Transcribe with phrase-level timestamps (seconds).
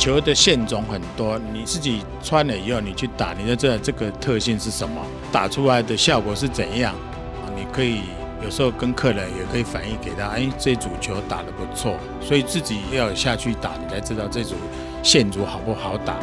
[0.00, 4.98] 球的线种很多，你自己穿了以后，你去打，你就知道这个特性是什么，
[5.30, 6.94] 打出来的效果是怎样。
[6.94, 8.00] 啊，你可以
[8.42, 14.54] 有时候跟客人也可以反映给他，哎，这组球打得不错，所以自己要下去打，你才知道这组
[15.02, 16.16] 线组好不好打。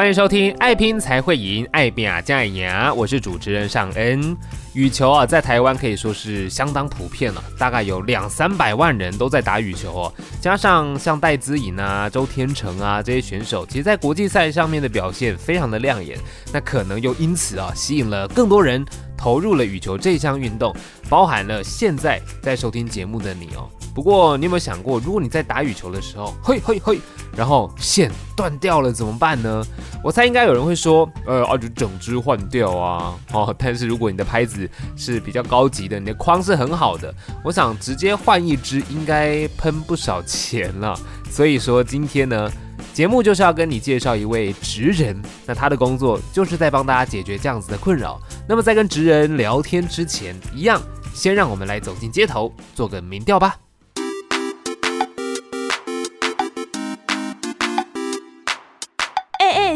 [0.00, 4.34] 欢迎收听《爱拼才会赢》，爱拼啊加赢，我是主持人尚恩。
[4.72, 10.14] 羽球啊，在台湾可以说是相当普遍了，大概有两三百万人都在打羽球哦。
[10.40, 16.18] 加上像戴资颖啊、周天成啊这些选手，其实在国际赛上面的表现非常的亮眼，
[16.50, 18.82] 那可能又因此啊吸引了更多人
[19.18, 20.74] 投入了羽球这项运动，
[21.10, 23.68] 包含了现在在收听节目的你哦。
[23.94, 26.98] 不过，你有没有想过，如果你在打羽球的时候，嘿嘿嘿，
[27.36, 29.62] 然后线断掉了怎么办呢？
[30.02, 33.14] 我猜应该有人会说，呃，啊，就整只换掉啊。
[33.32, 37.12] 哦，但是如果你的拍子是比较高级的，你的框是很好的，
[37.44, 40.98] 我想直接换一支应该喷不少钱了。
[41.28, 42.50] 所以说今天呢，
[42.94, 48.20] 节目就是要跟你介绍一位职人，那他的工作就是在帮大家解决这样子的困扰。
[48.48, 50.80] 那么在跟职人聊天之前，一样
[51.12, 53.56] 先让我们来走进街头，做个民调吧。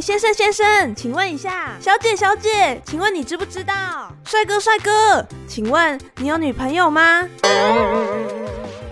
[0.05, 4.12] 先生先生，请问一下，小姐小姐，请问你知不知道？
[4.27, 7.27] 帅哥帅哥，请问你有女朋友吗？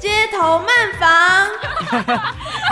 [0.00, 1.46] 街头慢房。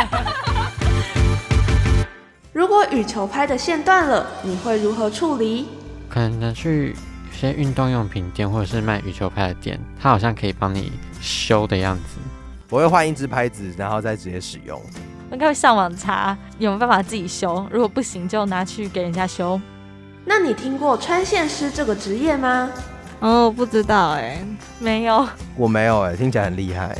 [2.54, 5.68] 如果羽球拍的线断了，你会如何处理？
[6.08, 6.96] 可能去
[7.30, 12.16] 有些运动用品店，或者是卖羽球拍的店，他好像可以帮你修的样子。
[12.70, 14.82] 我会换一支拍子，然后再直接使用。
[15.32, 19.60] 应该会上网查有没有办法自己修，如果不行就拿去给人家修。
[20.24, 22.70] 那你听过穿线师这个职业吗？
[23.20, 24.44] 哦，不知道哎，
[24.78, 25.26] 没有。
[25.56, 26.96] 我没有哎，听起来很厉害。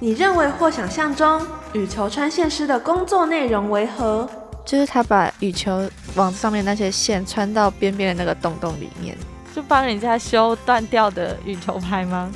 [0.00, 1.40] 你认为或想象中
[1.72, 4.28] 羽球穿线师的工作内容为何？
[4.64, 9.16] 就是他把羽球网上面那些线穿到边边的那个洞洞里面，
[9.54, 12.30] 就帮人家修断掉的羽球拍吗？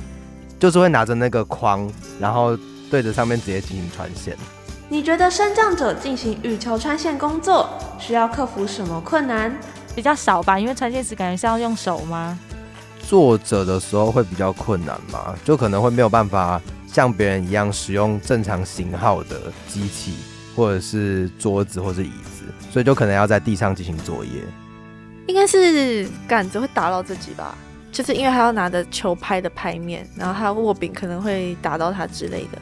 [0.58, 1.90] 就是会拿着那个框，
[2.20, 2.56] 然后
[2.90, 4.36] 对着上面直接进行穿线。
[4.90, 7.68] 你觉得升降者进行羽球穿线工作
[7.98, 9.54] 需要克服什么困难？
[9.94, 12.38] 比较少吧，因为穿线时感觉是要用手吗？
[13.02, 20.14] 坐着的时候会比较困难嘛，就可能会没有办法像别人一样使用正常型号的机器，
[20.56, 24.30] 或者是桌子或者椅子，所以就可能要在地上进行作业。
[25.26, 27.54] 应该是杆子会打到自己吧，
[27.92, 32.58] 就是因为他要拿着球拍的拍面，然后他握柄可能会打到他之类的。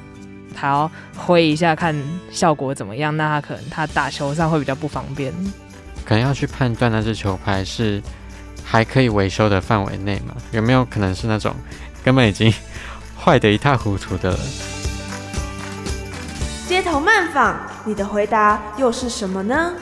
[0.56, 1.94] 他要挥一下看
[2.31, 5.33] 效果怎么样，那他可能他打球上会比较不方便，
[6.05, 8.03] 可能要去判断那只球拍是
[8.65, 10.34] 还可以维修的范围内嘛？
[10.53, 11.55] 有没有可能是那种
[12.03, 12.53] 根本已经
[13.22, 14.39] 坏得一塌糊涂的了？
[16.66, 19.72] 街头慢访，你的回答又是什么呢？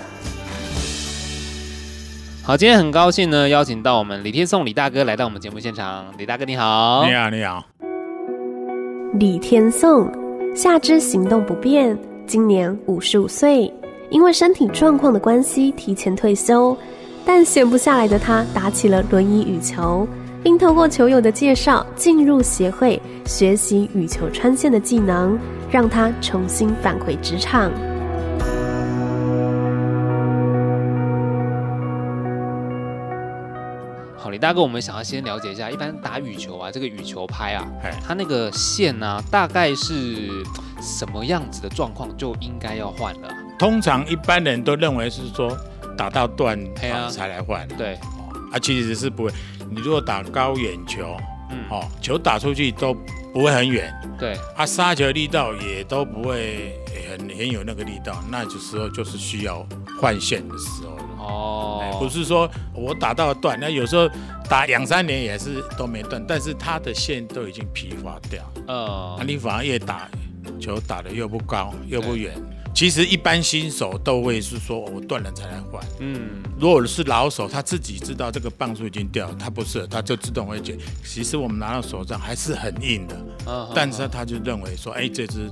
[2.43, 6.05] 好，今天很高兴呢，邀请到我们李天颂李大哥来到我们节目现场。
[6.19, 7.65] 李大哥你好，你好你好，
[9.19, 10.24] 李天颂。
[10.55, 11.99] 下肢行动不便，
[12.29, 13.71] 今年五十五岁，
[14.09, 16.77] 因为身体状况的关系提前退休，
[17.25, 20.07] 但闲不下来的他打起了轮椅羽球，
[20.45, 25.37] 并透过球友的介绍进入协会学习羽球穿线的技能，
[25.69, 27.73] 让他重新返回职场。
[34.45, 37.67] 大哥，我们想要先了解一下，一般打羽球啊，这个羽球拍啊，
[38.07, 40.29] 它那个线呢、啊，大概是
[40.83, 43.29] 什么样子的状况就应该要换了？
[43.59, 45.57] 通常一般人都认为是说
[45.97, 46.63] 打到断
[46.93, 47.67] 啊才来换。
[47.69, 47.95] 对，
[48.53, 49.31] 啊，其实是不会。
[49.71, 51.17] 你如果打高远球，
[51.49, 52.93] 嗯，哦，球打出去都
[53.33, 53.91] 不会很远。
[54.19, 59.67] 对，啊，杀球力道也都不会很很有那个力道，那就时候就是需要
[59.99, 60.99] 换线的时候。
[61.25, 64.09] 哦、欸，不是说我打到断，那有时候
[64.49, 68.43] 打两三年也是都没断，但是它的线都已经疲乏掉。
[68.67, 70.09] 呃，那你反而越打
[70.61, 72.35] 球打的又不高又不远。
[72.75, 75.81] 其实一般新手都会是说，我断了才来换。
[76.01, 83.17] 嗯，如果是老手，他自己知道这个磅数已经掉了，他不是，他就自动会觉，其实我们拿到手上还是很硬的。
[83.47, 85.49] 嗯，但是他就认为说，哎，这只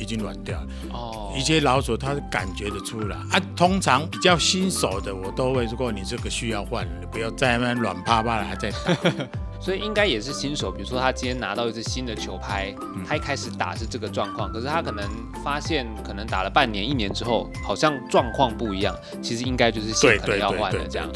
[0.00, 0.66] 已经软掉了。
[0.92, 3.40] 哦，一些老手他感觉得出来啊。
[3.56, 8.78] 通常比较新手的，我都会如果，你这个需要换，你不要再那边软趴趴的还在打。
[9.60, 12.72] 所以应该也是新手，比如说他今天拿到一支新的球拍，
[13.04, 15.04] 他一开始打是这个状况，可是他可能
[15.42, 21.08] 发现，可能打了半年、一年之后，好像状况不一样，其实应该就是线可能要换了这样。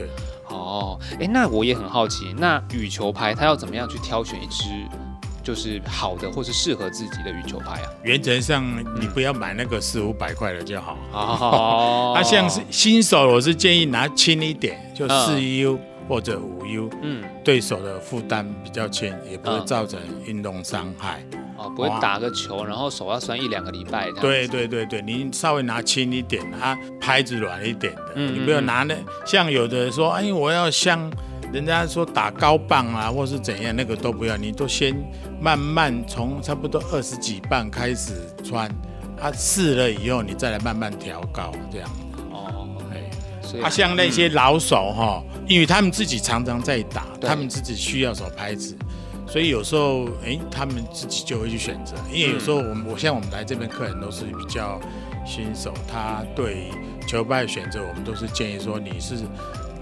[0.48, 4.64] 哦，哎，那我也很好奇，那羽球拍他要怎么样去挑选一支
[5.42, 7.90] 就是好的或是适合自己的羽球拍啊？
[8.02, 8.64] 原则上
[9.00, 10.96] 你不要买那个四五百块的就好。
[11.12, 15.78] 哦，啊，像是新手，我是建议拿轻一点，就四 U。
[16.08, 21.24] 或者五 U，，嗯，对手的负担比较轻，也不会造成运动伤害。
[21.56, 24.10] 哦，不会打个球，然后手要酸一两个礼拜。
[24.20, 28.94] 对对对对，你稍微拿轻一点，它拍子软一点的，嗯、你不要拿那
[29.24, 31.10] 像有的说，哎，我要像
[31.52, 34.96] 人家说打高棒啊，或是怎样，那个都不要，你都先
[35.38, 38.70] 慢慢从差不多二十几磅开始穿，
[39.20, 41.90] 它试了以后，你再来慢慢调高这样。
[42.30, 48.74] 哦，哎啊，像那些老手哈，因为他们自己常常在打，他们自己需要什么拍子，
[49.26, 51.94] 所以有时候哎，他们自己就会去选择。
[52.10, 54.80] 因为有时候我们，我像我们来这边客人都是比较
[55.26, 56.70] 新手，他对
[57.06, 59.16] 球拍的选择，我们都是建议说，你是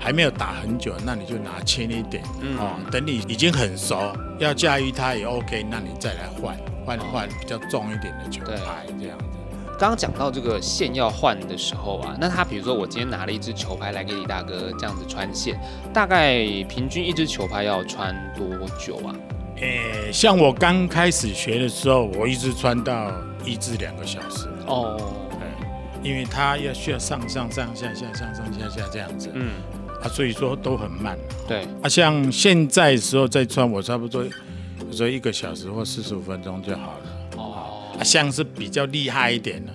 [0.01, 2.25] 还没有打很久，那你就拿轻一点
[2.59, 2.81] 哦。
[2.91, 9.25] 等你已经很熟，要驾驭它也 OK，那你再来换换换比较重一点的球拍这样子。
[9.79, 15.59] 刚刚讲到这个线要换的时候啊，那他比如说我今天拿了一支球拍来给李大哥这样子穿线，
[15.93, 18.47] 大概平均一支球拍要穿多
[18.79, 19.15] 久啊？
[19.57, 23.13] 诶、欸，像我刚开始学的时候，我一直穿到
[23.45, 24.49] 一至两个小时。
[24.67, 24.99] 哦，
[25.31, 29.53] 对，因为它要需要上上上下下上上下下这样子，嗯，
[30.03, 31.19] 啊，所以说都很慢。
[31.47, 37.07] 对，啊，像现在时候再穿，我差不多有时候一个小时或四十五分钟就好了
[37.37, 37.83] 哦。
[38.03, 39.73] 像是比较厉害一点的，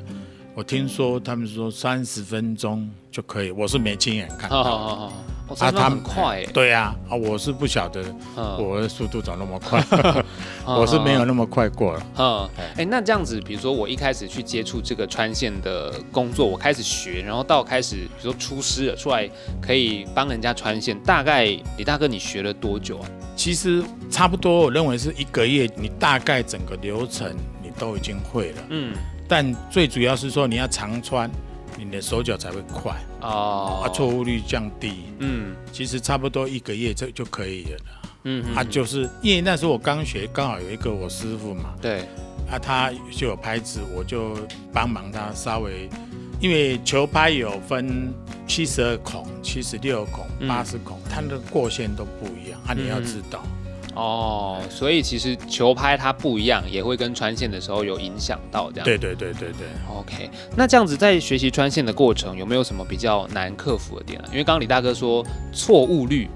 [0.54, 5.12] 我听说他们说三十分钟就可以，我是没亲眼看到。
[5.48, 8.04] 啊，他们很快，对呀，啊，我是不晓得
[8.58, 10.24] 我的速度怎么那么快，
[10.66, 12.08] 我是没有那么快过了。
[12.18, 19.30] 嗯，哎，那这样子，比如说我一开始去接触这个穿线的工作，我开始学，然后到开始，比如说出师了出来
[19.62, 21.46] 可以帮人家穿线，大概
[21.78, 23.10] 李大哥你学了多久啊？
[23.36, 27.32] 其实差不多，我认为是一个月，你大概整个流程
[27.62, 27.66] 你。
[27.78, 28.96] 都已经会了，嗯，
[29.28, 31.30] 但最主要是说你要常穿，
[31.78, 32.96] 你的手脚才会快。
[33.22, 37.80] 哦，啊，错误率降低，嗯，其实差不多一个月这就可以了，
[38.24, 42.02] 嗯，啊，就是因为那时候我刚学，刚好有一个我师傅嘛，对，
[42.50, 44.38] 啊，他就有拍子，我就
[44.72, 45.90] 帮忙他稍微，
[46.40, 48.14] 因为球拍有分
[48.48, 53.44] 七十二孔、七十六孔、八十孔，它的过线都不一样，啊，你要知道。
[53.96, 58.86] 哦，所以其实球拍它不一样，也会跟穿线的时候有影响到这样。
[58.86, 59.68] 对对对对对。
[59.90, 64.26] OK，那这样子在学习穿线的过程，有没有什么比较难克服的点啊？
[64.32, 66.28] 因为刚刚李大哥说错误率，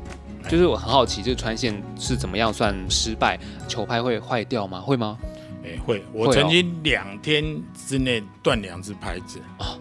[0.48, 3.38] 就是我很好奇，这个穿线是怎么样算失败？
[3.68, 4.80] 球拍会坏掉吗？
[4.80, 5.18] 会吗？
[5.66, 6.02] 哎，会。
[6.14, 7.44] 我曾经两天
[7.76, 9.78] 之内断两只拍子哦，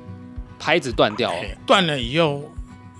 [0.59, 1.33] 拍子断掉，
[1.65, 2.43] 断了以后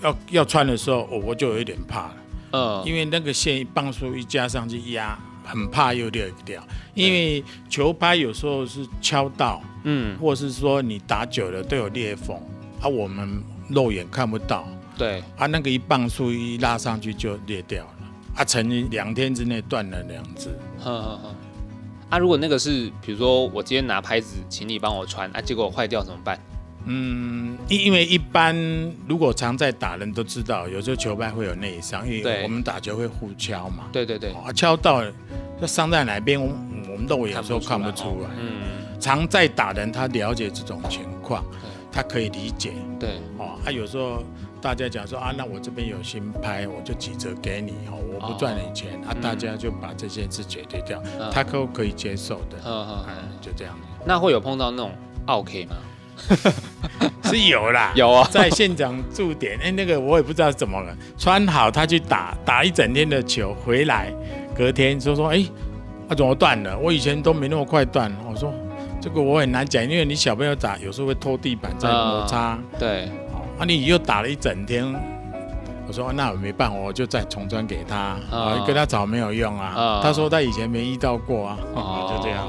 [0.01, 2.15] 要要穿的时候，我我就有一点怕了。
[2.53, 6.63] 嗯，因为那个线一磅数一加上去压，很怕又裂掉。
[6.95, 12.37] 因为球拍有时候是敲到，嗯，或是说你打久了都有裂缝，
[12.81, 14.67] 啊，我们肉眼看不到。
[14.97, 20.49] 对，啊，那个一磅数一拉上去就裂掉了，啊，曾经两天之内断了两只。
[20.81, 21.35] 呵呵呵。
[22.11, 26.41] 啊，如果那个是，比如说我今天拿拍子，请你帮我穿，啊，结果坏掉怎么办？
[26.85, 28.57] 嗯，因因为一般
[29.07, 33.85] 如果常在打人都知道，有时候球拍会有内伤，因为我们打球会互敲嘛。
[33.93, 35.13] 对对对，啊，敲到了，
[35.61, 36.57] 就伤在哪边，我们
[36.93, 38.31] 我们肉眼有时候看不出来。
[38.39, 41.45] 嗯，常在打人，他了解这种情况，
[41.93, 42.73] 他可以理解。
[42.99, 44.25] 对，哦，他有时候
[44.61, 52.57] 大家讲说啊，那我这边有新拍，我就几折给你，哦，我不赚你钱，啊，大家就把这件事解决掉，他可可以接受的。
[52.65, 53.77] 嗯嗯，就这样。
[54.07, 54.91] 那会有碰到那种
[55.27, 55.77] OK 吗？
[57.25, 64.11] 是有啦，有啊，在现场驻点，哎、欸，那个我也不知道怎么了，穿好他去打，打一整天的球回来，
[64.57, 65.51] 隔天说说，哎、欸，
[66.09, 66.79] 他、啊、怎么断了？
[66.79, 68.11] 我以前都没那么快断。
[68.27, 68.53] 我说
[69.01, 73.05] 这个我很难讲，因为你小朋友打有时候会拖地板在摩擦，呃、对，
[73.59, 74.87] 啊，你又打了一整天，
[75.87, 82.49] 我说那我没办法，我就再重装给他，呃、跟他找没有用啊，呃、他说他以前没遇到过啊，哦、 就这样。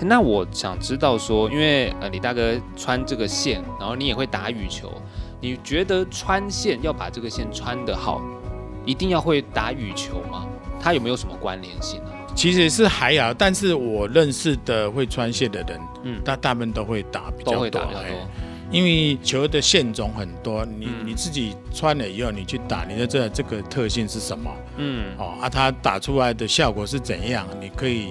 [0.00, 4.92] 那我想知道说，因为呃李大哥穿这个线，然后你也会打羽球，
[5.40, 8.20] 你觉得穿线要把这个线穿得好，
[8.84, 10.46] 一定要会打羽球吗？
[10.80, 12.10] 它有没有什么关联性呢？
[12.34, 18.10] 其实是还好，但是我认识的会穿线的人，嗯，他大部分都会打比较多，都会打比较多。
[18.70, 28.08] 因为球的线种很多，你、嗯、你自己穿了以后，你去打，你就知道这个特性是什么，嗯，哦啊，它打出来的效果是怎样，你可以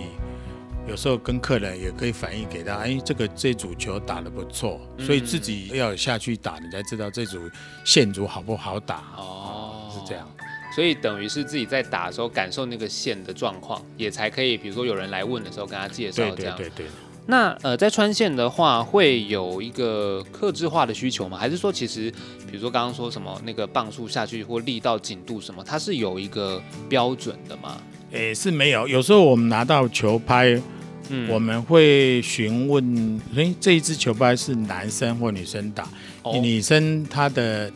[0.87, 7.39] 有时候跟客人也可以反映给他，哎，这个这组球打得不错，所以自己要下去打，你才知道这组
[7.83, 10.29] 线组好不好打，哦，是这样。
[10.75, 16.55] 所以等于是自己在打的时候感受那个线的状况，也才可以，比如说有人来问的时候跟他介绍这样。
[16.57, 16.87] 对对对对。
[17.27, 21.35] 那呃，在穿线的话，会有一个克制化的需求吗？
[21.35, 22.11] 还是说，其实
[22.45, 27.81] 比如说刚刚说什么那个磅数下去或力道紧度什么，它是有一个标准的吗？
[28.11, 28.87] 诶、欸，是没有。
[28.87, 30.61] 有时候我们拿到球拍，
[31.09, 35.87] 嗯，我们会询问，诶、欸，这一支球拍是男生或女生打？
[36.23, 37.71] 哦、女生她的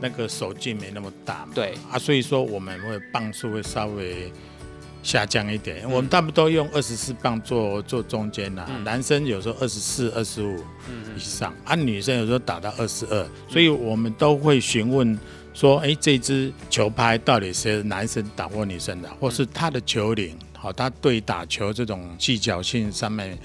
[0.00, 1.74] 那个手劲没那么大嘛，对。
[1.90, 4.32] 啊，所以说我们会磅数会稍微。
[5.02, 8.70] 下降一点，我们大部分都用二十四磅做做中间呐、啊。
[8.70, 10.56] 嗯、男生有时候二十四、二十五
[11.14, 15.18] 以上，嗯、啊，女生有时候打到二十二，所以我们都会询问
[15.52, 23.38] 说，哎、欸，这支球拍到底是男生打或女生打，或是他的球龄，好，他对打球这种技巧性上面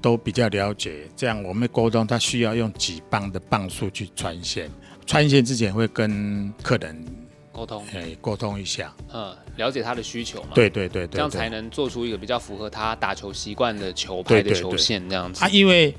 [0.00, 4.70] 都比较了解，这样我们沟通他需要用几磅的磅数去穿线，
[5.04, 7.04] 穿线之前会跟客人。
[7.50, 15.44] 沟通，哎，沟通一下，嗯，了解他的需求嘛，对对对对，这样才能做出一个比较符合他打球习惯的球拍的球线这样子。
[15.44, 15.92] 啊，因为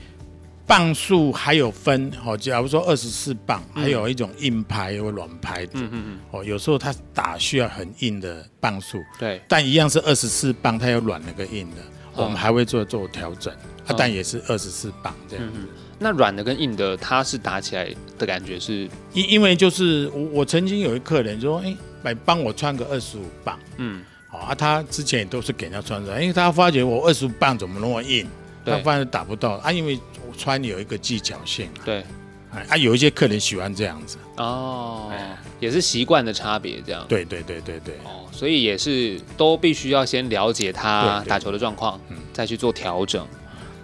[0.72, 11.82] 磅数还有分，哦，假如说二十四磅，还有一种硬拍或软拍的，嗯嗯嗯，哦，有时候他打需要很硬的磅数，对，但一样是二十四磅，它有软的跟硬的，
[12.16, 13.54] 我们还会做做调整，
[13.86, 15.46] 啊，但也是二十四磅这样。
[15.52, 15.60] 子。
[16.00, 18.88] 那软的跟硬的，它是打起来的感觉是？
[19.12, 28.26] 因因为就是我我曾经有一客人说，哎、欸，来帮我穿个二十五磅，嗯，好啊，他之前也都是给人家穿着，因为他发觉我二十五磅怎么那么硬，
[28.64, 28.74] 对。
[28.74, 29.52] 他发现打不到。
[29.64, 32.04] 啊，因为我穿有一个技巧性，对，
[32.70, 43.26] 啊，有一些客人喜欢这样子，哦，哎、也是习惯的差别，这样，对对对对对，哦，所以也是都必须要先了解他打球的状况，嗯，再去做调整。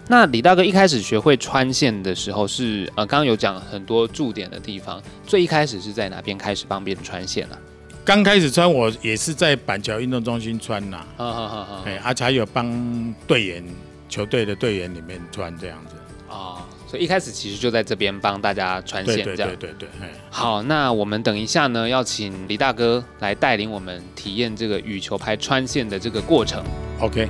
[0.10, 7.58] 那李大哥一开始学会穿线的时候是呃，刚刚有讲很多驻点的地方，最一开始是在哪边开始帮别人穿线呢？
[8.06, 13.62] 刚开始穿我也是在板桥运动中心穿呐，啊啊啊，哎，而且还有帮队员
[14.10, 15.96] 球队的队员里面穿这样子
[16.30, 20.10] 哦，所以一开始其实就在这边帮大家穿线，这样，对对对对。
[20.30, 26.64] 好，那我们等一下呢，要请李大哥来带领我们体验这个羽球拍穿线的这个过程。
[27.00, 27.30] OK。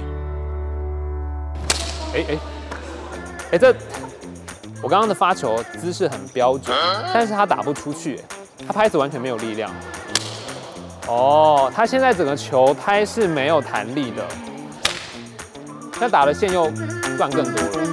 [2.14, 2.38] 哎哎。
[3.52, 3.74] 哎，这
[4.84, 6.76] 我刚刚的发球姿势很标准，
[7.14, 8.20] 但是他打不出去，
[8.68, 9.74] 他拍子完全没有力量。
[11.08, 14.28] 哦，他现在整个球拍是没有弹力的，
[16.00, 16.72] 那打的线又
[17.18, 17.88] 断更多了。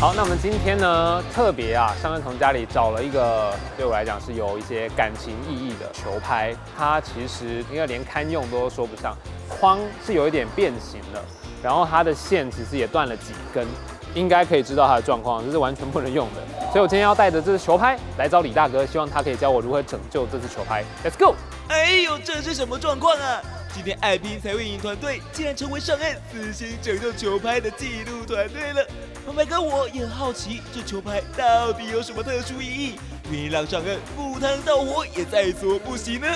[0.00, 9.16] 好，那我们今天呢，特别啊，上恩从家里找了一个对我来讲是有一些感情意义的球拍，它其实应该连堪用都说不上，
[9.48, 11.22] 框是有一点变形的。
[11.62, 13.64] 然后它的线其实也断了几根，
[14.12, 16.42] 应该可以知道它的状况，这是完全不能用的。
[16.72, 20.82] 所以我今天要带着这支球拍来找李大哥，希望他可以教我如何拯救这支球拍。
[21.04, 21.36] Let's go！
[21.68, 23.40] 哎呦，这是什么状况啊？
[23.74, 28.86] 今天爱拼才会赢团队竟然成为上恩私心拯救球拍的记录团队了。
[29.24, 32.94] 旁白哥我也很好奇，这球拍到底有什么特殊意义，
[33.30, 36.28] 愿意让上恩赴汤蹈火也在所不惜呢？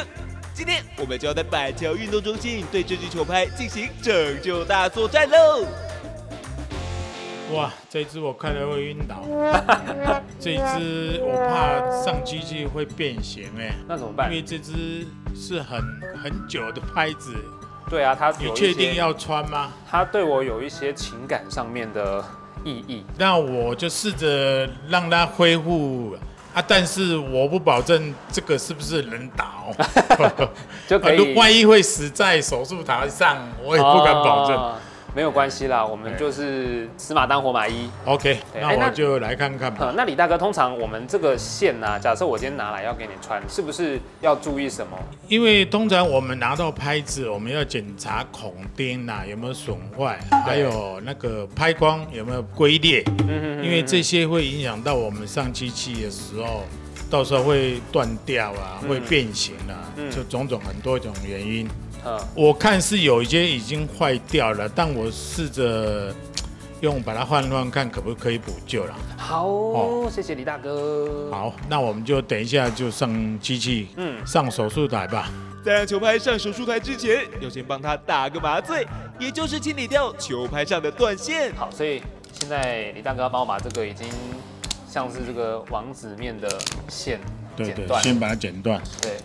[0.55, 5.67] 今天我们就要在板桥运动中心对这支球拍进行拯救大作战喽！
[7.53, 9.23] 哇，这只我看了会晕倒，
[10.41, 14.29] 这只我怕上机器会变形哎，那怎么办？
[14.29, 15.81] 因为这只是很
[16.23, 17.35] 很久的拍子。
[17.89, 19.73] 对啊，它你确定要穿吗？
[19.89, 22.25] 它对我有一些情感上面的
[22.65, 23.05] 意义。
[23.17, 26.17] 那我就试着让它恢复。
[26.53, 26.65] 啊！
[26.67, 30.49] 但是我不保证这个是不是能打哦，
[30.89, 31.35] 就可以。
[31.35, 34.57] 万一会死在手术台上，我也不敢保证。
[34.57, 34.75] 哦
[35.17, 37.89] 没有关系啦，我们就是死马当活马医。
[38.05, 39.91] OK，那我就来看看吧。
[39.97, 44.99] 那李大哥，通常我们这个线呢、啊，假设我今天拿来要给你穿，是不是要注意什么？
[45.27, 53.03] 因为通常我们拿到拍子，我们要检查孔钉呐有没有损坏，对还有那个拍光有没有龟裂。
[53.63, 56.63] 因为这些会影响到我们上机器的时候，
[57.11, 61.67] 到时候会断掉啊，会变形啊，嗯、就种种很多种原因。
[62.07, 66.15] 嗯，我看是有一些已经坏掉了，但我试着
[66.81, 68.95] 用把它换换看，可不可以补救了。
[69.17, 71.29] 好，哦谢谢李大哥。
[71.33, 75.29] 好，那我们就等一下就上机器，嗯上手术台吧。
[75.65, 78.87] 在让球拍上手术台之前，要先帮他打个麻醉，
[79.19, 81.53] 也就是清理掉球拍上的断线。
[81.57, 82.01] 好，所以
[82.33, 84.07] 现在李大哥要帮我把这个已经
[84.89, 86.49] 像是这个王子面的
[86.89, 87.19] 线
[87.57, 88.03] 对对，剪断。
[88.05, 88.81] 先把它剪断。
[89.03, 89.17] 对，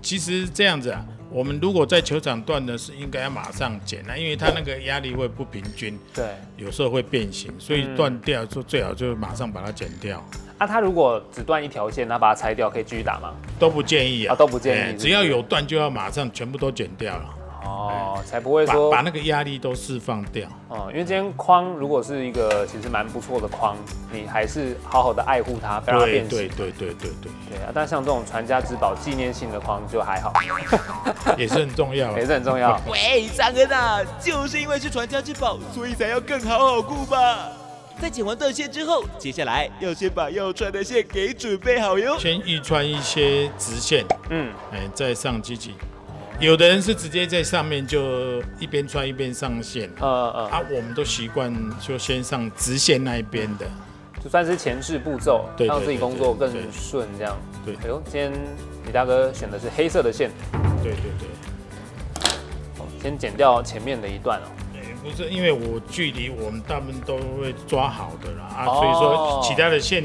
[0.00, 6.24] 其实这样子啊，我们如果在球场断的是应该要马上剪啊，因为它那个压力会不平均，对。
[6.56, 10.24] 有时候会变形，所以断掉就最好就马上把它剪掉。
[10.56, 13.34] 啊，它如果只断一条线，那把它拆掉可以继续打吗？
[13.58, 17.34] 都不建议啊，啊都不建议哎是不是只要有断就要马上全部都剪掉了，
[17.68, 20.48] 哦，才不会把说把那个压力都释放掉。
[20.68, 23.76] 哦，因为今天框如果是一个其实蛮不错的框，
[24.10, 26.30] 你还是好好的爱护它，不要让变形。
[26.30, 30.32] 对对对对对，对啊，但像这种传家之宝、纪念性的框就还好，
[31.36, 32.18] 也是很重要啊。
[32.18, 32.80] 也是很重要。
[32.88, 37.50] 喂，三哥啊，就是因为是传家之宝，所以才要更好好顾吧。
[38.00, 42.16] 在剪完断线之后，接下来要先把要穿的线给准备好哟。
[42.16, 45.74] 先预穿一些直线，嗯，哎，再上机器。
[46.40, 53.66] 有的人是直接在上面就一边穿一边上线，呃呃，啊，我们都习惯就先上直线那一边的。
[54.22, 57.36] 就算是前置步骤，对对让自己工作更顺这样。
[57.64, 58.32] 对哎呦，今天
[58.86, 60.30] 李大哥选的是黑色的线，
[60.80, 62.30] 对对对，
[62.78, 64.46] 哦先剪掉前面的一段哦。
[64.74, 70.04] 哎不是因为我距离我们大部分都会抓好的啦，啊，哦所以说其他的线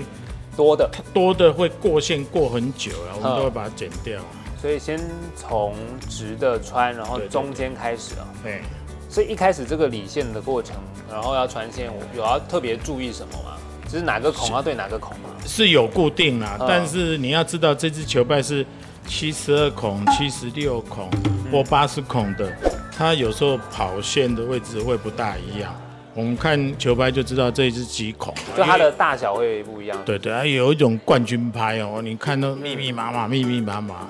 [0.57, 4.19] 多的，多的会过线过很久了，我们嗯都会把它剪掉。
[4.63, 4.97] 所以先
[5.35, 5.75] 从
[6.09, 8.23] 直的穿，然后中间开始啊。
[8.41, 8.61] 对，
[9.09, 10.77] 所以一开始这个理线的过程，
[11.11, 13.57] 然后要穿线，有要特别注意什么吗？
[13.83, 15.31] 就是哪个孔要对哪个孔吗？
[15.45, 18.65] 是有固定啦，嗯但是你要知道这支球拍是
[19.05, 21.11] 七十二孔、 七十六孔
[21.51, 22.49] 或八十孔的，
[22.97, 25.75] 它有时候跑线的位置会不大一样。
[26.15, 29.97] 我们看球拍就知道这一只几孔，就它的大小会不一样。
[30.05, 34.07] 对对，还有一种冠军拍哦，你看到密密麻麻、密密麻麻，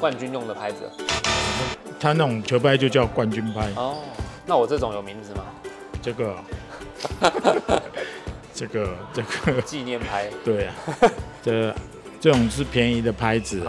[0.00, 0.90] 冠军用的拍子。
[2.00, 3.68] 它那种球拍就叫冠军拍。
[3.76, 3.98] 哦，
[4.46, 5.44] 那我这种有名字吗？
[6.00, 6.36] 这个，
[8.54, 10.30] 这个，这个纪念拍。
[10.42, 10.74] 对啊，
[11.42, 11.74] 这
[12.18, 13.62] 这种是便宜的拍子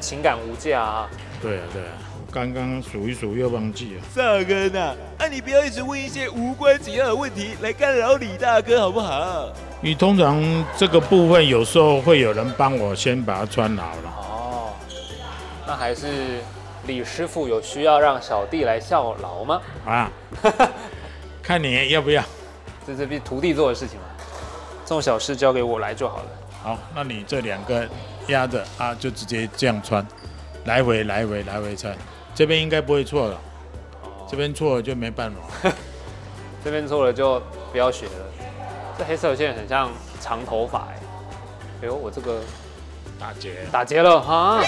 [0.00, 1.10] 情感无价啊。
[1.42, 4.02] 对啊，对啊，我刚刚数一数又忘记了。
[4.12, 9.52] 尚恩啊，啊你不要一直问一些无关紧要的问题来干扰李大哥好不好？
[9.80, 10.42] 你通常
[10.76, 14.14] 这个部分有时候会有人帮我先把它穿好了。
[14.16, 14.72] 哦，
[15.64, 16.40] 那还是
[16.88, 19.62] 李师傅有需要让小弟来效劳吗？
[19.86, 20.10] 啊，
[21.40, 22.20] 看你要不要。
[22.84, 24.06] 这是必徒弟做的事情嘛，
[24.84, 26.26] 这种小事交给我来就好了。
[26.64, 27.88] 好，那你这两个
[28.26, 30.04] 压着啊，就直接这样穿，
[30.64, 31.96] 来回来回来回穿，
[32.34, 33.40] 这边应该不会错了。
[34.28, 35.70] 这边错了就没办法。
[36.64, 38.12] 这边错了就不要学了。
[38.98, 40.98] 这黑色线很像长头发哎。
[41.82, 42.40] 哎呦，我这个
[43.20, 43.52] 打结。
[43.70, 44.60] 打结了哈，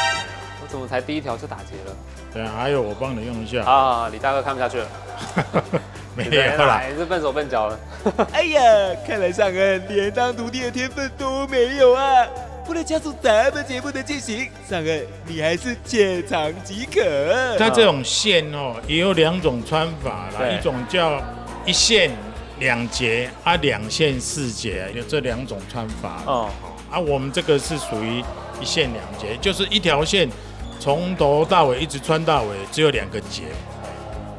[0.62, 1.96] 我怎么才第一条就打结了？
[2.32, 3.64] 对啊，还有我帮你用一下。
[3.64, 4.86] 啊，李大哥看不下去了。
[6.14, 7.78] 没对有啦，来是笨手笨脚了。
[8.32, 8.60] 哎呀，
[9.06, 12.26] 看来尚恩连当徒弟的天分都没有啊！
[12.68, 17.56] 为了加速咱们节目的进行，尚恩你还是浅尝即可。
[17.56, 21.22] 它这种线哦，也有两种穿法啦，一种叫
[21.64, 22.10] 一线
[22.58, 26.22] 两节啊，两线四节，有这两种穿法。
[26.26, 26.50] 哦，
[26.90, 28.22] 啊，我们这个是属于
[28.60, 30.28] 一线两节，就是一条线
[30.80, 33.42] 从头到尾一直穿到尾，只有两个节。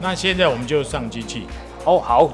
[0.02, 1.48] 那现在我们就上机器。
[1.86, 2.30] 哦好，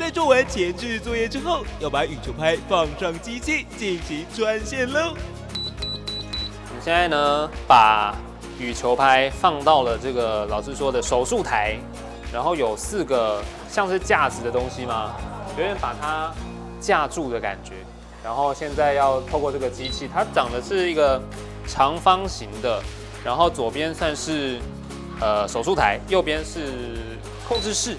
[0.00, 5.12] 在做完前置作业之后，要把羽球拍放上机器进行穿线喽。
[5.12, 8.16] 我们现在呢，把
[8.58, 11.76] 羽球拍放到了这个老师说的手术台，
[12.32, 15.14] 然后有四个像是架子的东西吗？
[15.58, 16.32] 有点把它
[16.80, 17.74] 架住的感觉。
[18.24, 21.20] 然后现在要透过这个机器，它长的是一个
[21.66, 22.82] 长方形的，
[23.22, 24.58] 然后左边算是
[25.20, 26.96] 呃手术台，右边是
[27.46, 27.96] 控制室，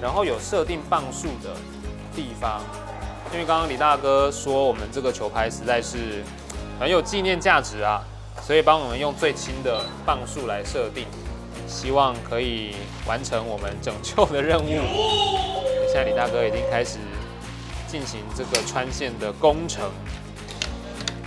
[0.00, 1.54] 然后有设定磅数的
[2.14, 2.62] 地方。
[3.32, 6.22] 因为刚刚李大哥说我们这个球拍实在是
[6.78, 8.00] 很有纪念价值啊，
[8.40, 11.06] 所以帮我们用最轻的磅数来设定，
[11.66, 14.68] 希望可以完成我们拯救的任务。
[15.86, 16.98] 现在李大哥已经开始
[17.88, 19.90] 进行这个穿线的工程，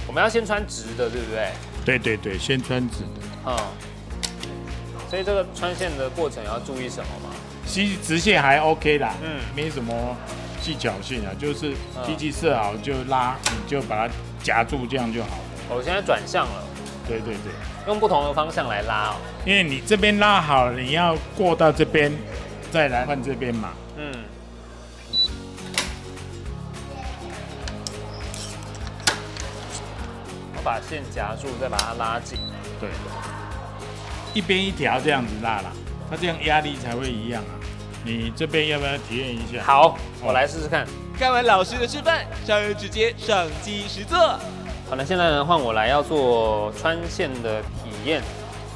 [0.07, 1.51] 我们要先穿直的，对不对？
[1.85, 3.27] 对对对，先穿直的。
[3.47, 3.57] 嗯。
[5.09, 7.28] 所以这个穿线的过程要注意什么吗？
[7.69, 9.93] 其实直线还 OK 啦，嗯没什么
[10.59, 15.43] 技巧性啊，就是机器设好就拉，你就把它夹住，这样就好了。
[15.69, 16.63] 我现在转向了，
[17.07, 17.53] 对对对，
[17.85, 19.15] 用不同的方向来拉哦。
[19.45, 22.11] 因为你这边拉好了，你要过到这边，
[22.71, 23.69] 再来换这边嘛。
[23.97, 24.11] 嗯，
[30.57, 32.39] 我把线夹住，再把它拉紧。
[32.79, 32.89] 对，
[34.33, 35.71] 一边一条这样子拉啦，
[36.09, 37.58] 它这样压力才会一样啊。
[38.03, 39.63] 你这边要不要体验一下？
[39.63, 40.85] 好，我来试试看。
[41.17, 44.17] 看完老师的示范，尚恩直接上机实做。
[44.89, 48.21] 好了，现在呢换我来要做穿线的体验，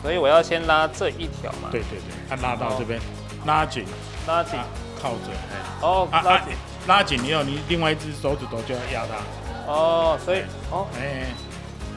[0.02, 1.70] 所以我要先拉这一条嘛。
[1.72, 3.00] 对对对，它拉到这边，
[3.46, 3.86] 拉紧，
[4.28, 4.60] 拉紧，
[5.02, 6.54] 靠着，哎，哦，拉紧，
[6.86, 9.72] 拉紧以后，你另外一只手指头就要压它。
[9.72, 11.28] 哦，所以，哦，哎，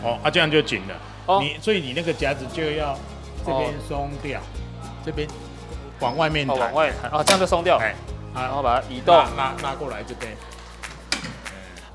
[0.02, 0.94] 哦，啊，这样就紧了。
[1.26, 2.96] 哦，你所以你那个夹子就要
[3.44, 4.40] 这边松掉，
[5.04, 5.26] 这边
[6.00, 7.78] 往外面弹，往外弹，哦，这样就松掉。
[7.78, 7.94] 哎，
[8.35, 10.37] 然后把它移动，拉拉过来这边，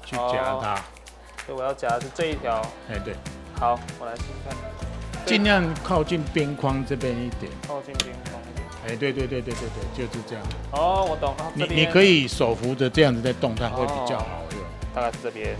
[0.06, 0.76] 去夹它。
[1.46, 2.62] 所以我要夹的是这一条。
[2.90, 3.16] 哎，对。
[3.60, 4.58] 好，我来试试看。
[5.26, 7.52] 尽量靠近边框这边一点。
[7.68, 8.42] 靠近边框。
[8.88, 10.44] 哎，对对对对对对，就是这样。
[10.72, 11.36] 哦，我懂。
[11.54, 14.62] 你你可以手扶着这样子在动，它会比较好用。
[14.96, 15.56] 大概是这边。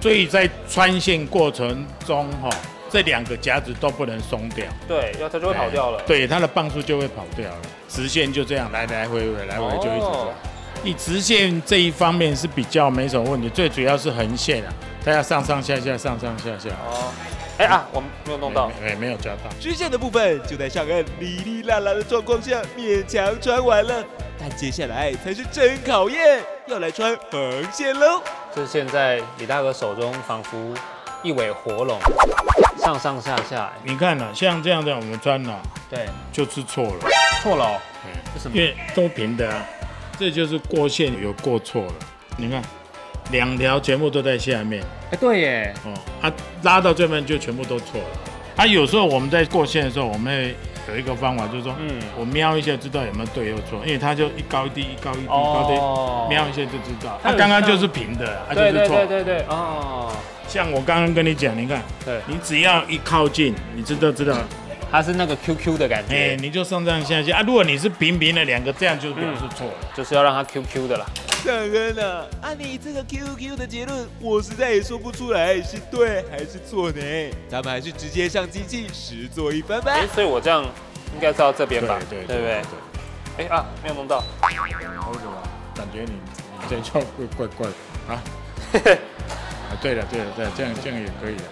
[0.00, 2.48] 所以在穿线过程中，哈，
[2.90, 4.64] 这两个夹子都不能松掉。
[4.86, 6.02] 对，要它就会跑掉了。
[6.06, 7.58] 对，它的磅数就会跑掉了。
[7.88, 10.32] 直线就这样来来回回，来回就一直走。
[10.82, 14.72] 你直线这一方面是比较没什么问题，最主要是横线啊。
[15.04, 16.68] 它要上上下下，上上下下。
[16.84, 17.12] 哦，
[17.58, 19.50] 哎啊，我没有弄到，哎，没有抓到。
[19.60, 24.04] 直线的部分就在上岸哩哩啦啦的状况下勉强穿完了，
[24.38, 28.20] 但接下来才是真考验，要来穿横线喽。
[28.54, 30.56] 就是现在李大哥手中仿佛
[31.22, 31.98] 一尾活龙，
[32.86, 33.72] 上上下下。
[33.82, 36.96] 你看呢，像这样的我们穿了，对，就是错了，
[37.42, 37.80] 错了哦。
[38.34, 38.56] 为什么？
[38.56, 39.60] 因为都平的啊，
[40.16, 41.92] 这就是过线有过错了。
[42.36, 42.62] 你看。
[43.32, 48.06] 两条全部都在下面，哎，对耶，哦，啊，拉到这边就全部都错了。
[48.54, 50.54] 啊，有时候我们在过线的时候，我们会
[50.92, 55.74] 有一个方法，就是说，嗯，我瞄一下知道有没有对又错，因为它就一高一低，一高一低，高低，
[56.32, 57.18] 瞄一下就知道。
[57.20, 58.96] 它刚刚就是平的，它就是错。
[58.96, 60.12] 对对对哦，
[60.48, 64.36] 像我刚刚跟你讲，你看，对，你只要一靠近，你知道知道。
[64.88, 67.42] 它是那个 QQ 的感觉，哎，你就上上下下啊。
[67.44, 71.04] 如果你是平平的两个，这样就表示错了，就是要让它 QQ 的啦。
[71.44, 77.02] 尚恩啊，按你这个 QQ 的结论，我实在也说不出来是对还是错呢。
[77.48, 79.92] 咱们还是直接上机器实做一番吧。
[79.92, 80.64] 哎，所以我这样
[81.12, 81.98] 应该是到这边吧？
[82.08, 82.62] 对对对
[83.36, 83.44] 对。
[83.44, 84.22] 哎啊，没有弄到。
[84.42, 85.42] 为什么？
[85.74, 88.22] 感觉你你这跳会怪怪的啊？
[89.76, 91.44] 啊，对了对了对了，这样这样也可以的。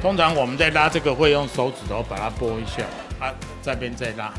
[0.00, 2.82] 通常我们在拉这个会用手指头把它拨一下，
[3.24, 4.32] 啊，这边再拉，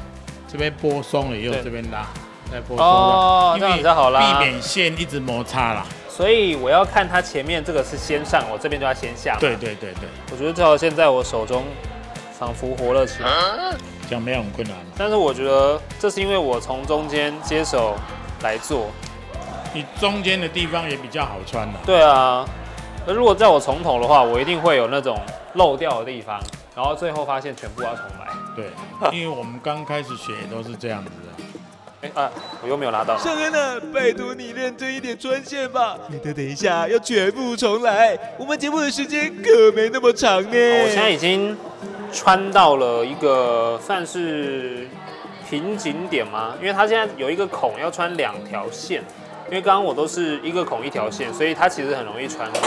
[0.48, 2.08] 这边拨松了以后这边拉，
[2.52, 5.86] 再拨松了，哦，这样比较好拉，避免线一直摩擦啦。
[6.10, 9.38] 所以我要看它前面这个是先上，我这边就要先下。
[9.40, 11.64] 对对对对，我觉得这条线在我手中
[12.38, 13.30] 仿佛活了起来，
[14.10, 14.78] 这样没有很困难。
[14.98, 17.96] 但是我觉得这是因为我从中间接手
[18.42, 18.92] 来做，
[19.74, 21.80] 你中间的地方也比较好穿了。
[21.86, 22.46] 对啊。
[23.06, 25.20] 那如果在我从头的话，我一定会有那种
[25.56, 26.40] 漏掉的地方，
[26.74, 28.28] 然后最后发现全部要重来。
[28.56, 28.72] 对，
[29.12, 31.44] 因为我们刚开始学也都是这样子的。
[32.02, 33.18] 哎啊，我又没有拿到。
[33.18, 38.18] 尚恩啊，拜托你认真一点穿线吧，你等等一下要全部重来。
[38.38, 40.50] 我们节目的时间可没那么长呢。
[40.50, 41.58] 我现在已经
[42.14, 44.88] 穿到了一个算是
[45.50, 46.54] 瓶颈点吗？
[46.62, 49.04] 因为它现在有一个孔要穿两条线。
[49.50, 52.60] 因为刚刚我都是一个孔一条线，所以它其实很容易穿过。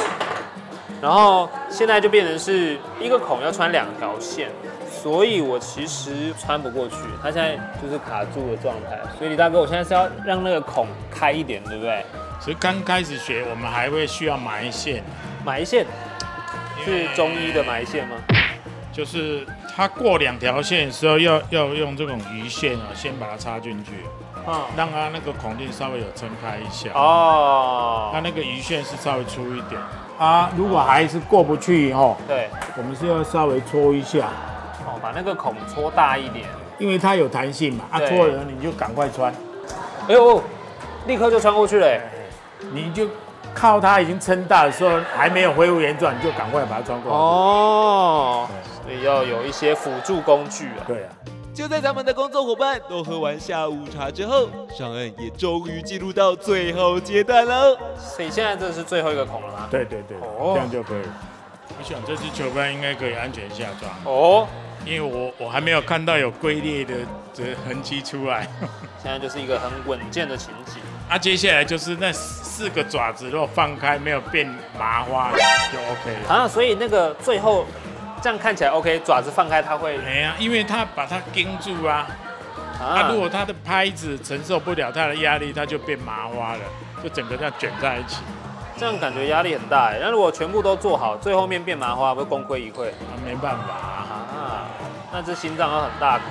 [1.00, 4.50] 然后现在就变成是一个孔要穿两条线，
[4.90, 6.96] 所以我其实穿不过去。
[7.22, 8.98] 它现在就是卡住的状态。
[9.18, 12.04] 所以李大哥，我现在是要让那个孔开一点，对不对？
[12.40, 15.02] 所以刚开始学，我们还会需要埋线。
[15.44, 15.86] 埋线
[16.84, 18.16] 是中医的埋线吗？
[18.92, 23.92] 就是它过两条线的时候要，要要用这种鱼线啊，先把它插进去。
[24.48, 28.10] 嗯，让它那个孔径稍微有撑开一下哦。
[28.12, 29.80] 它那个鱼线是稍微粗一点
[30.18, 30.50] 啊。
[30.56, 34.26] 如果还是过不去哦，对，我们是要稍微搓一下
[34.86, 36.46] 哦，把那个孔搓大一点，
[36.78, 37.84] 因为它有弹性嘛。
[37.90, 39.32] 啊，搓了你就赶快穿。
[40.08, 40.42] 哎呦，
[41.06, 42.00] 立刻就穿过去了。
[42.72, 43.06] 你就
[43.54, 47.16] 靠它已经撑大的时候，还没有恢复原状，你就赶快把它穿过去。
[47.16, 48.48] 哦，
[48.82, 50.84] 所以要有一些辅助工具啊。
[50.86, 51.08] 对啊。
[51.56, 57.74] 就在咱们的工作伙伴都喝完下午茶之后，上岸也终于进入到最后阶段了。
[57.96, 59.66] 所以现在这是最后一个孔了吗？
[59.70, 61.02] 对对对，哦、这样就可以。
[61.78, 63.90] 我想这支球拍应该可以安全下装。
[64.04, 64.46] 哦，
[64.84, 66.92] 因为我我还没有看到有龟裂的
[67.32, 68.46] 这痕迹出来。
[69.02, 70.74] 现在就是一个很稳健的情景。
[71.08, 74.46] 啊，接下来就是那四个爪子如果放开没有变
[74.78, 76.34] 麻花就 OK 了。
[76.34, 77.64] 啊，所以那个最后
[78.22, 82.06] 这样看起来 OK，爪子放开它会哎呀，因为它把它盯住啊。
[82.78, 86.60] 啊，如果它的拍子承受不了它的压力，它就变麻花了，
[87.02, 88.18] 就整个这样卷在一起。
[88.76, 89.98] 这样感觉压力很大哎。
[90.00, 92.88] 那如果全部都做好，最后面变麻花，会功亏一篑。
[92.88, 94.68] 啊，没办法啊。
[95.12, 96.24] 那这心脏要很大颗。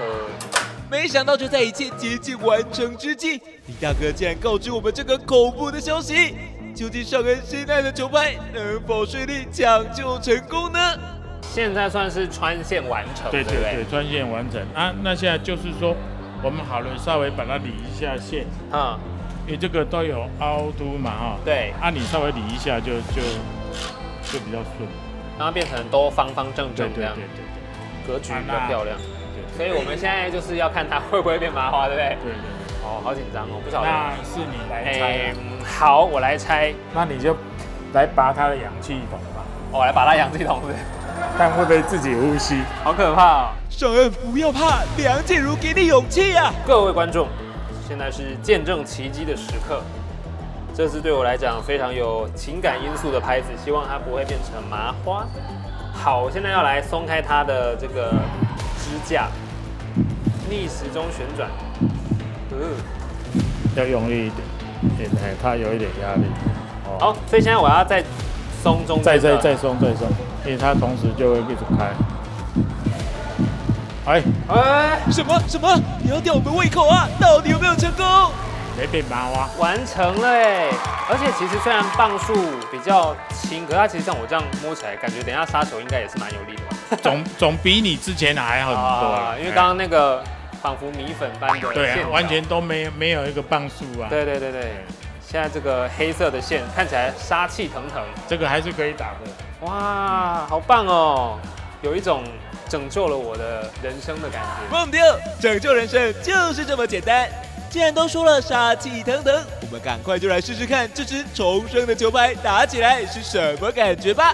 [0.88, 6.36] 没想到就在一切接近完成之际，李大哥竟然告知我们这个恐怖的消息。
[6.76, 10.80] 究竟尚恩心爱的球拍能否顺利抢救成功呢？
[11.56, 14.94] 现在算是穿线完成，对对对，对对穿线完成啊。
[15.02, 15.96] 那现在就是说，
[16.44, 19.00] 我们好了，稍微把它理一下线啊，
[19.48, 21.38] 因为这个都有凹凸嘛哈。
[21.46, 23.22] 对，啊，你稍微理一下就就
[24.28, 24.86] 就比较顺，
[25.38, 27.40] 然后变成都方方正正这样，对对对
[28.06, 28.98] 对，格局比较漂亮。
[29.56, 32.18] 所以我们现在就是要看它会不会变麻花，对不对？
[32.22, 32.52] 对对。
[32.84, 33.88] 哦，好紧张哦，不晓得。
[33.88, 35.00] 那是你来猜。
[35.00, 36.74] 欸，好，我来猜。
[36.94, 37.34] 那你就
[37.94, 39.40] 来拔它的氧气筒吧。
[39.72, 40.80] 我来拔它氧气筒，是是？
[41.38, 42.62] 看会不会自己呼吸。
[42.84, 43.50] 好可怕哦！
[43.70, 46.54] 上恩，不要怕，梁静茹给你勇气啊！
[46.66, 47.28] 各位观众，
[47.88, 49.82] 现在是见证奇迹的时刻。
[50.74, 55.26] 这次对我来讲非常有情感因素的拍子，希望它不会变成麻花。
[55.94, 58.12] 好，我现在要来松开它的这个
[58.78, 59.28] 支架，
[60.50, 61.50] 逆时钟旋转。
[62.52, 62.76] 嗯，
[63.76, 64.30] 要用力一
[64.98, 66.24] 点，点它有一点压力。
[66.86, 68.04] 哦，好，所以现在我要再
[68.66, 70.08] 松中间，再再再松再松，
[70.44, 71.94] 因为它同时就会一直开。
[74.08, 75.80] 哎哎，什么什么？
[76.04, 77.08] 你要吊我们胃口啊？
[77.20, 78.04] 到底有没有成功？
[78.76, 80.70] 没变麻花，完成了哎！
[81.08, 82.34] 而且其实虽然磅数
[82.72, 86.98] 比较轻，可是它其实像我这样摸起来，感觉等一下杀球应该也是蛮有力的吧？
[87.04, 90.24] 总 总比你之前还好很多啊，因为刚刚那个。
[90.62, 94.10] 仿佛米粉般的，对啊，完全都没有没有一个磅数啊。
[94.10, 94.84] 对对对对，
[95.36, 99.68] 现在这个黑色的线看起来杀气腾腾，这个还是可以打的。
[99.68, 101.38] 哇，好棒哦，
[101.82, 102.24] 有一种
[102.70, 104.74] 拯救了我的人生的感觉。
[104.74, 105.04] 忘掉，
[105.38, 107.30] 拯救人生就是这么简单。
[107.70, 114.34] 既然都说了杀气腾腾，我们赶快就来试试看这只重生的球拍打起来是什么感觉吧。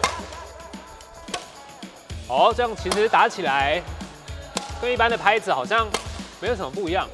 [2.28, 3.82] 哦，这样其实打起来
[4.80, 5.88] 跟一般的拍子好像。
[6.40, 7.08] 没有什么不一样。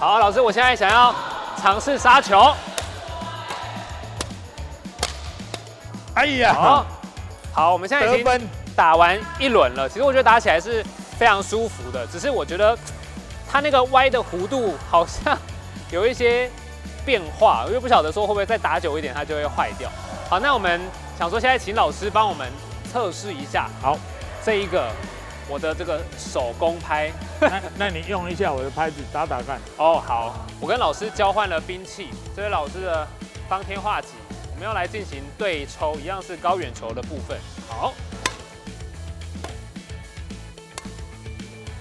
[0.00, 1.14] 好，老师，我现在想要
[1.60, 2.54] 尝试杀球。
[6.14, 6.86] 哎呀，好，
[7.52, 9.88] 好，我们现在已经打完一轮了。
[9.88, 10.84] 其实我觉得打起来是
[11.18, 12.76] 非常舒服的，只是我觉得
[13.50, 15.36] 它那个歪的弧度好像
[15.90, 16.50] 有一些
[17.04, 19.90] 变化，我又不晓得说会不会再打久一点它就会坏掉。
[20.28, 20.80] 好，那我们
[21.18, 22.50] 想说现在请老师帮我们
[22.92, 23.68] 测试一下。
[23.82, 23.96] 好，
[24.44, 24.90] 这一个。
[25.50, 29.58] 我的这个手工拍，那那你用一下我的拍子打打看。
[29.78, 33.08] 哦，好，我跟老师交换了兵器，这是老师的
[33.48, 34.08] 方天画戟，
[34.52, 37.38] 我们要来进行对抽，一样是高远球的部分。
[37.66, 37.94] 好，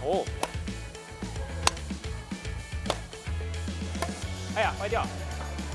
[0.01, 0.23] 哦，
[4.55, 5.05] 哎呀，坏掉。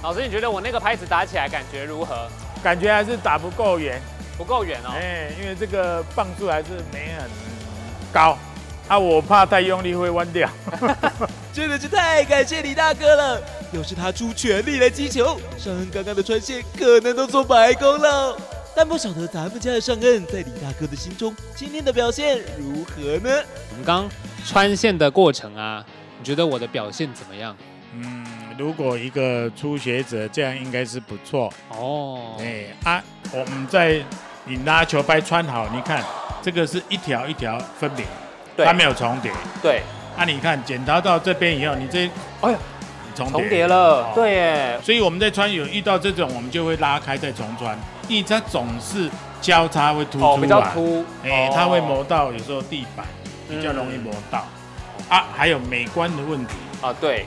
[0.02, 2.26] 老师，你觉得我那个拍子打起来感觉如何？
[2.64, 4.00] 感觉还是打不够远，
[4.38, 4.92] 不够远哦。
[4.94, 7.51] 哎，因为这个棒柱还是没很。
[8.12, 8.36] 高
[8.88, 8.98] 啊！
[8.98, 10.48] 我怕太用力会弯掉，
[11.52, 13.40] 真的是太感谢李大哥了。
[13.72, 18.36] 要是他出全力来击球，尚恩刚刚的穿线可能都做白工了。
[18.74, 23.42] 但不晓得咱们家的尚恩在李大哥的心中今天的表现如何呢？
[23.70, 24.08] 我们刚
[24.46, 25.84] 穿线的过程啊，
[26.18, 27.56] 你觉得我的表现怎么样？
[27.94, 28.26] 嗯，
[28.58, 32.36] 如果一个初学者这样应该是不错哦。
[32.40, 34.02] 哎啊，我们在
[34.44, 36.02] 你拿球拍穿好，你看。
[36.44, 38.04] 这个是一条一条分明，
[38.56, 39.30] 它没有重叠。
[39.62, 39.80] 对，
[40.16, 42.58] 那、啊、你看剪刀到这边以后，你这，哎呀，
[43.14, 43.76] 重叠重叠了。
[43.76, 47.78] 哦、对耶，所以我们在穿有遇到这种，我们就会拉开再重穿，
[48.08, 49.08] 因为它总是
[49.40, 53.06] 交叉会凸出来，哦、比较凸，哎，它会磨到有时候地板
[53.48, 54.44] 比较容易磨到。
[54.98, 57.24] 嗯、啊，还有美观的问题啊，对。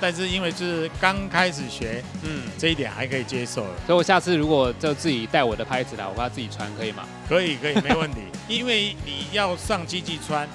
[0.00, 3.70] 但是因为就是刚开始学，嗯，这一点还可以接受了。
[3.86, 7.06] 所以我下次如果就自己带我的拍子来，我怕自己穿可以吗？
[7.28, 8.20] 可以，可以，没问题。
[8.48, 10.48] 因为你要上机器穿，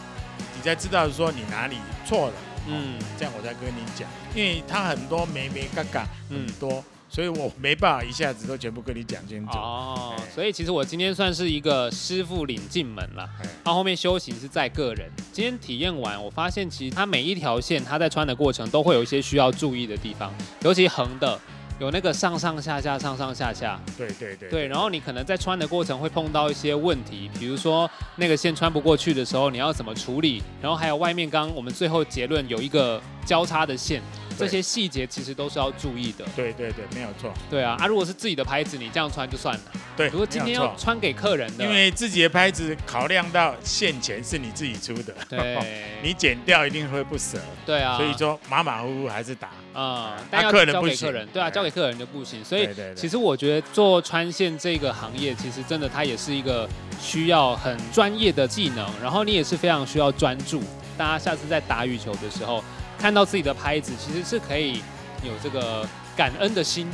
[0.56, 2.34] 你才知道说你哪里错了，
[2.68, 4.08] 嗯，这样我再跟你讲。
[4.34, 6.74] 因为它很多眉眉嘎嘎，很多。
[6.74, 10.16] 嗯所以我没办法一下子都全部跟你讲清楚哦。
[10.34, 13.30] 所以其实我今天算是一个师傅领进门了，
[13.66, 15.10] 他后面修行是在个人。
[15.34, 21.38] 今天体验完，我发现其实他每一条线，他在穿的过程都会有一些需要注意的地方，尤其横的
[21.82, 23.78] 有那个上上下下、上上下下。
[23.98, 24.50] 对对对。
[24.50, 30.42] 对，然后你可能在穿的过程会碰到一些问题，比如说那个线穿不过去的时候，你要怎么处理？
[30.62, 34.02] 然后还有外面刚刚我们最后结论有一个交叉的线。
[34.42, 36.26] 这些细节其实都是要注意的。
[36.36, 37.32] 对对对，没有错。
[37.50, 39.62] 对啊，啊，如果是自己的牌子，你这样穿就算了。
[39.96, 45.58] 对，如果今天要穿给客人的，因为自己的牌子考量到现钱是你自己出的，对，
[46.04, 47.38] 你剪掉一定会不舍。
[47.66, 49.50] 对啊，所以说马马虎虎还是打。
[49.74, 52.44] 啊、嗯，但要交给客人，对啊，交给客人就不行。
[52.44, 56.68] 所以其实我觉得做穿线这个行业，其实真的它也是一个
[57.00, 60.62] 需要很专业的技能，然后你也是非常需要专注。
[60.98, 62.62] 大家下次在打羽球的时候，
[63.02, 64.84] 看到自己的拍子，其实是可以
[65.24, 65.84] 有这个
[66.16, 66.88] 感恩的心，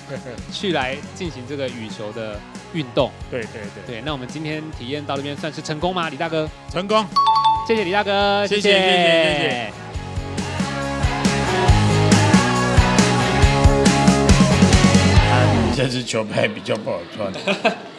[0.50, 2.40] 去来进行这个羽球的
[2.72, 3.10] 运动。
[3.30, 4.02] 对对对对。
[4.02, 6.08] 那我们今天体验到这边算是成功吗？
[6.08, 7.04] 李大哥，成功。
[7.68, 8.92] 谢谢李大哥，谢谢谢谢谢谢。
[8.92, 9.72] 谢谢谢谢
[15.76, 17.30] 这支球拍比较不好穿。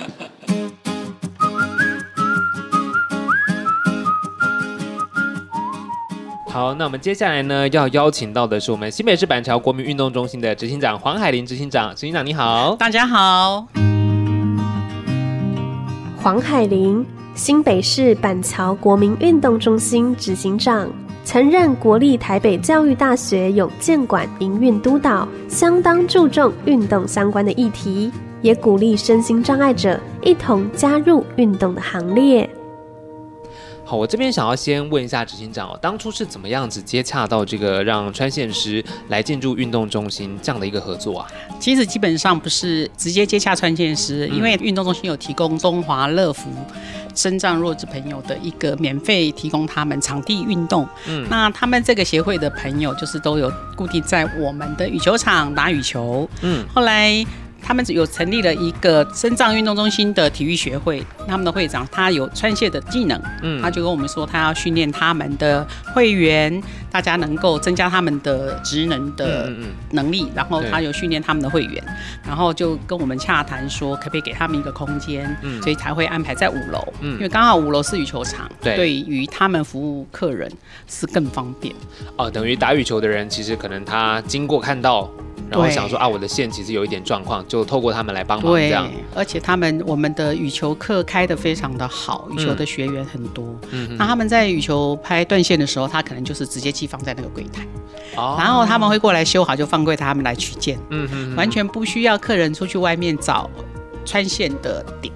[6.51, 11.95] 好，那我们接下来呢，要邀请到的是我们新北市板桥国民运动中心的执行长黄海玲执行长。
[11.95, 13.65] 执行长你好，大家好。
[16.17, 20.89] 黄海玲，新北市板桥国民运动中心执行长。
[21.23, 28.11] 曾任国立台北教育大学永建馆营运督导，相当注重运动相关的议题，
[28.41, 32.49] 也鼓励身心障碍者一同加入运动的行列。
[33.91, 41.27] 好，我这边想要先问一下执行长哦，当初是怎么样子接洽到这个让穿线师来进驻运动中心这样的一个合作啊？
[41.59, 46.49] 其实基本上不是直接接洽穿线师，嗯、因为运动中心有提供中华乐福
[47.13, 50.87] 身障弱智朋友的一个免费提供他们场地运动。
[51.09, 56.25] 嗯，那他们这个协会的朋友就是都有固定在我们的羽球场打羽球。
[56.43, 57.25] 嗯，后来。
[57.63, 69.51] 他们有成立了一个深藏运动中心的体育学会，他们的会长他有穿线的技能，嗯，他就跟我们说他要训练他们的会员，大家能够增加他们的职能的
[69.91, 71.83] 能力，然后他有训练他们的会员，
[72.25, 80.51] 然后就跟我们洽谈说可不可以给他们一个空间，嗯，所以才会安排在五楼，嗯，因为刚好五楼是羽球场，对，对于他们服务客人
[80.87, 81.73] 是更方便。
[82.17, 85.09] 哦，等于打羽球的人其实可能他经过看到。
[85.51, 88.89] 然后想说啊，我的线其实有一点状况，就透过他们来帮忙这样。
[89.13, 93.55] 而且他们我们的羽球课开的非常的好，羽球的学员很多。
[93.71, 97.67] 嗯，那他们在羽球拍断线的时候，他可能就是直接寄放在那个柜台，
[98.15, 100.79] 哦，然后他们会过来修好，就放柜台，他们来取件。
[100.89, 103.49] 嗯嗯，完全不需要客人出去外面找
[104.05, 105.13] 穿线的点。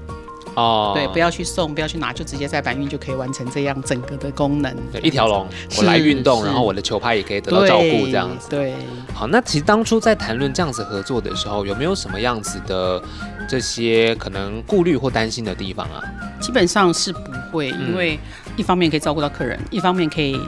[0.55, 4.75] 哦，对，不要去送，不要去拿，就直接在搬运就可以完成这样整个的功能。
[4.91, 8.49] 对，一条龙，我来运动，然后我的球拍也可以得到照顾，这样子。
[8.49, 8.73] 对，
[9.13, 13.01] 好，那其实当初在谈论这样子合作的时候，有没有什么样子的
[13.47, 16.01] 这些可能顾虑或担心的地方啊？
[16.39, 17.19] 基本上是不
[17.51, 18.19] 会，因为
[18.55, 20.39] 一方面可以照顾到客人，一方面可以。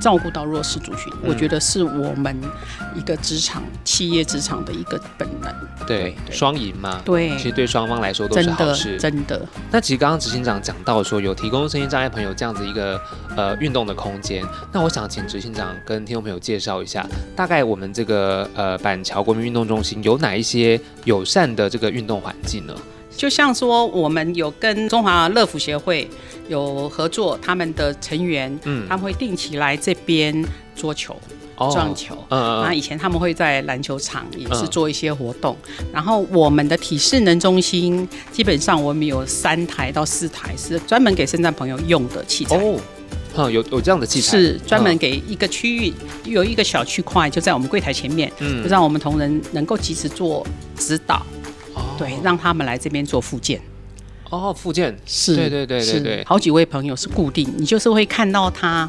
[0.00, 2.38] 照顾到弱势族群，我觉得是我们
[2.94, 5.50] 一个职场、企业职场的一个本能。
[5.86, 7.00] 对，双赢嘛。
[7.06, 8.98] 对，其实对双方来说都是好事。
[8.98, 9.48] 真的，真的。
[9.70, 13.00] 那其实刚刚执行长讲到说，有提供身心障碍朋友这样子一个
[13.34, 14.44] 呃运动的空间。
[14.70, 22.74] 那我想请执行长跟听众朋友介绍一下，大概我们这个呃板桥国民运动中心有哪一些友善的这个运动环境呢？
[23.16, 26.08] 就像说，我们有跟中华乐福协会
[26.48, 31.16] 有合作，他们的成员，嗯，他们会定期来这边桌球、
[31.56, 35.56] 哦、撞球，嗯，那以前他们会在篮球场也是做一些活动。
[35.78, 42.56] 嗯、然后我们的体适能中心，基本上我们有三台到四台是专门给身障朋友用的器材。
[42.56, 42.78] 哦，
[43.36, 50.44] 嗯、有有这样的器材，是专门给一个区域，有一个小区块就在我们柜台前面，嗯，就让我们同仁能够及时做
[50.76, 51.24] 指导。
[51.98, 53.60] 对，让他们来这边做复健。
[54.30, 58.88] 哦，复健是，对对对对对，好几位朋友是固定，你就是会看到他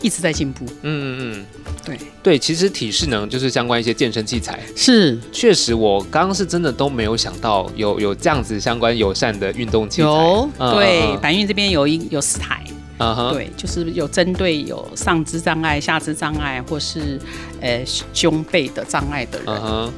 [0.00, 0.64] 一直在进步。
[0.82, 1.46] 嗯嗯嗯，
[1.84, 4.58] 对对，其实体适能就是相关一些健身器材。
[4.74, 10.08] 是，确实，我刚刚是真的都没有想到有有这样子相关友善的运动器材。
[10.08, 12.64] 有，对，板运这边有一有四台。
[13.32, 17.18] 对，就是有针对有上肢障碍、下肢障碍或是
[17.62, 17.82] 呃
[18.12, 19.90] 胸背的障碍的人，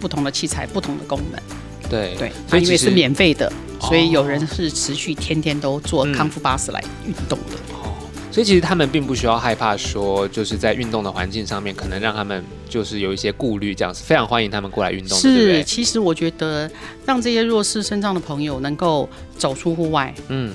[0.00, 1.40] 不同的器材，不同的功能。
[1.90, 7.56] 对对，它因为是免费的，所以有人是持续天天都坐康复巴士来运动的。
[7.74, 7.92] 哦，
[8.30, 15.18] 所以其实他们并不需要害怕说，就是在运动的环境上面可能让他们就是有一些顾虑，这样子非常欢迎他们过来运动。
[15.18, 16.70] 是，对对，其实我觉得
[17.04, 20.54] 让这些弱势身障的朋友能够走出户外，嗯，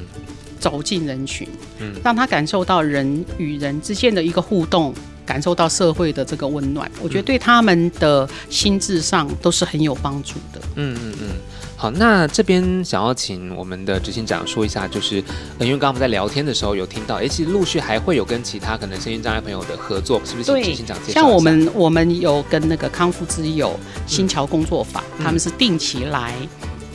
[0.60, 1.48] 走进人群，
[1.80, 4.94] 嗯，让他感受到人与人之间的一个互动。
[5.26, 10.62] 感受到社会的这个温暖，我觉得对他们的心智上都是很有帮助的。
[10.76, 11.30] 嗯嗯嗯。
[11.78, 15.18] 好，那这边想要请我们的执行长说一下，就是，
[15.60, 20.46] 因为刚刚我们在聊天的时候有听到，哎，其实陆续还会有跟其他可能身心障碍朋友的合作，是不是？
[20.46, 21.20] 请执行长介绍。
[21.20, 26.34] 像我们，我们有跟那个康复之友、新桥工作坊，嗯、他们是定期来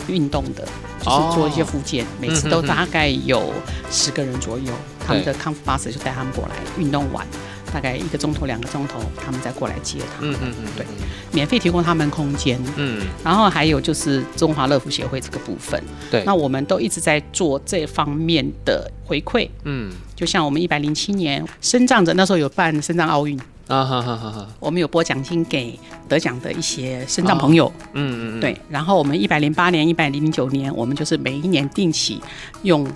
[0.09, 3.53] 运动的，嗯、就是做一些复健，哦、每次都大概有
[3.91, 7.27] 十个人左右，嗯、他们的康复巴士就带他们过来运动完。
[7.73, 10.35] 大概一个钟头、两个钟头，他们再过来接他们。
[10.35, 10.87] 嗯嗯嗯，对，
[11.33, 12.61] 免费提供他们空间。
[12.77, 15.83] 嗯，然后还有就是中华乐福协会这个部分。
[16.11, 19.49] 对，那我们都一直在做这方面的回馈。
[19.65, 27.73] 嗯，就像我们一百零七年生长者那时候有办生长奥运啊，哈哈哈哈，我们有拨奖金给得奖的一些身障朋友。
[27.93, 32.21] 嗯嗯，对，然后我们一百零八年、一百零九年，我们就是每一年定期
[32.63, 32.87] 用。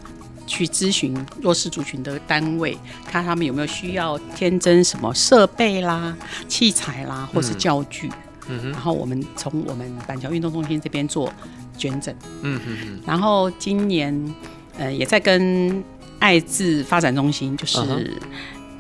[0.47, 2.77] 去咨询弱势族群的单位，
[3.07, 6.17] 看他们有没有需要添增什么设备啦、
[6.49, 8.11] 器材啦，或是教具。
[8.49, 8.71] 嗯哼。
[8.73, 11.33] 然后我们从我们板桥运动中心这边做
[11.77, 12.15] 捐赠。
[12.43, 13.01] 嗯哼哼。
[13.07, 14.35] 然后今年，
[14.79, 15.83] 呃，也在跟
[16.19, 17.79] 爱智发展中心，就是，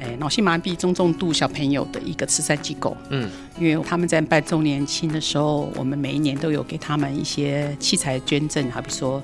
[0.01, 2.97] 呃，脑性麻痹中重度小朋友的一个慈善机构。
[3.11, 3.31] 嗯。
[3.59, 9.23] 因为他们在办周年庆的时候，我们每一年都有给他们一些器材捐赠，好比说。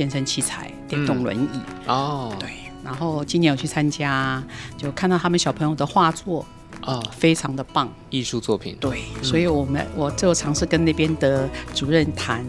[0.00, 2.48] 健身器材、电动轮椅、嗯、哦，对，
[2.82, 4.42] 然后今年有去参加，
[4.78, 6.40] 就看到他们小朋友的画作
[6.80, 8.74] 啊，哦、非常的棒，艺术作品。
[8.80, 12.42] 对，嗯、所以我们我就尝试跟那边的主任谈，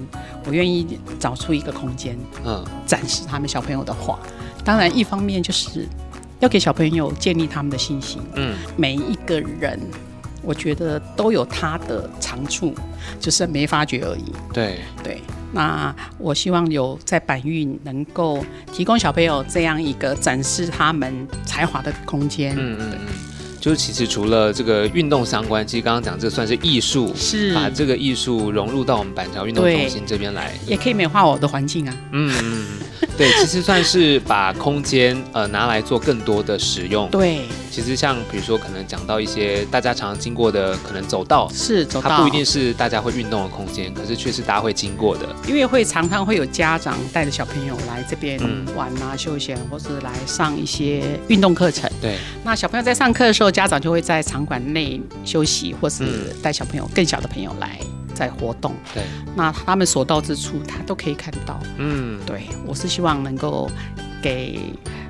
[0.45, 4.17] 我愿意找出一个空间，嗯，展示他们小朋友的画。
[4.63, 5.85] 当然，一方面就是
[6.39, 9.77] 要给小朋友建立他们的信心，嗯，每一个人。
[10.43, 12.73] 我觉得都有他的长处，
[13.19, 14.33] 就是没发觉而已。
[14.53, 15.21] 对对，
[15.51, 22.55] 那我希望有在板运能够提供小朋友这样一个展示他们才华的空间。
[22.55, 23.30] 嗯嗯嗯。
[23.61, 31.95] 就是其实除了这个运动相关，其实刚刚讲这算是艺术，是把这个艺术融入到我们板桥运动中心这边来，也可以美化我的环境啊。
[32.11, 32.65] 嗯嗯，
[33.15, 37.07] 对，其实算是把空间呃拿来做更多的使用。
[37.11, 45.27] 对，其实像比如说可能讲到一些大家常常经过的可能走道，是走道，它不一定是大家会运动的空间，可是却是大家会经过的。
[45.47, 48.39] 因为会常常会有家长带着小朋友来这边
[48.75, 51.87] 玩啊、休闲，或是来上一些运动课程。
[52.01, 53.50] 对，那小朋友在上课的时候。
[53.51, 57.77] 家长就会在场馆内休息，或是带小朋友、更小的朋友来
[58.13, 58.73] 在活动。
[58.93, 59.03] 对，
[59.35, 61.59] 那他们所到之处，他都可以看到。
[61.77, 63.69] 嗯，对，我是希望能够
[64.21, 64.59] 给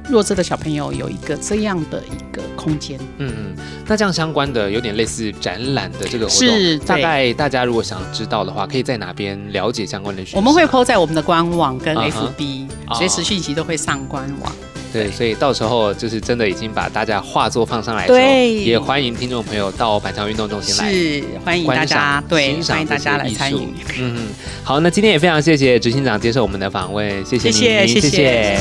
[0.10, 3.00] 弱智的小朋友有一个这样的一个空间。
[3.18, 3.56] 嗯嗯，
[3.88, 10.38] 那这样相关的有点类似展览的这个活动，是大概大家如果想知道的话，可以在哪边了解相关的讯息？
[10.38, 14.52] 我们会 po 在我们的官网跟 FB，随时讯息都会上官网。
[14.92, 23.56] 对，所以到时候就是真的已经把大家画作放上来的时候，对，也欢迎听众朋友到板桥运动中心来，是欢迎大家，对，欢迎大家来参与。
[23.98, 24.28] 嗯嗯，
[24.64, 28.10] 好，那今天也非常谢谢执行长接受我们的访问，谢谢你，谢谢，谢谢。
[28.10, 28.58] 谢谢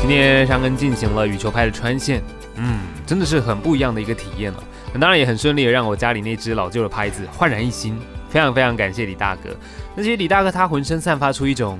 [0.00, 2.22] 今天山根进行了羽球拍的穿线，
[2.56, 4.62] 嗯，真的是很不一样的一个体验了。
[5.00, 9.50] 当然也很顺利的让我家里那只老旧的拍子焕然一新，非常非常感谢李大哥。
[9.96, 11.78] 那其实李大哥他浑身散发出一种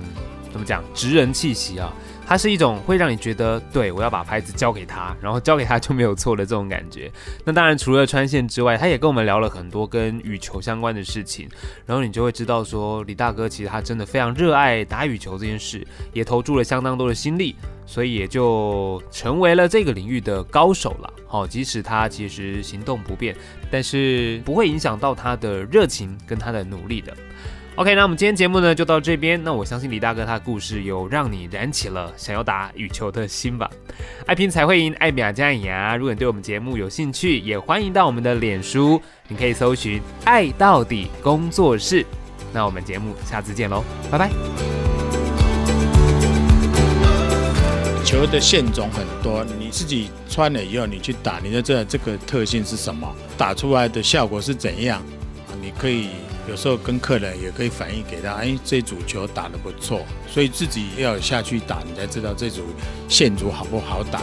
[0.51, 1.91] 怎么讲直人气息啊，
[2.25, 7.11] 他是一种会让你觉得对我要把拍子交给他，然后交给他就没有错的这种感觉。
[7.43, 11.47] 那当然除了穿线之外，他也跟我们聊了很多跟羽球相关的事情，
[11.85, 17.55] 然后你就会知道说李大哥其实他真的非常热爱打羽球这件事，也投注了相当多的心力。
[17.87, 21.13] 所以也就成为了这个领域的高手了。
[21.27, 23.35] 好，即使他其实行动不便，
[23.69, 27.15] 但是不会影响到他的热情跟他的努力的。
[27.77, 29.43] OK，那我们今天节目呢就到这边。
[29.43, 33.69] 那我相信李大哥他的故事有让你燃起了想要打羽球的心吧？
[34.25, 35.97] 爱拼才会赢，爱拼才会赢。
[35.97, 42.05] 如果你对我们节目有兴趣，也欢迎到我们的脸书，你可以搜寻“爱到底工作室”。
[42.53, 44.29] 那我们节目下次见喽，拜拜。
[48.05, 55.01] 球的线种很多，你自己穿了以后，你去打，你就知道这个特性是什么，打出来的效果是怎样。
[55.61, 56.07] 你可以
[56.47, 62.63] 有时候跟客人也可以反映给他，哎，这组球打得不错，所以自己要下去打，你才知道这组
[63.09, 64.21] 线组好不好打。